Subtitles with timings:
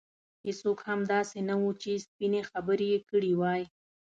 [0.45, 3.61] هېڅوک هم داسې نه وو چې سپینې خبرې یې کړې وای.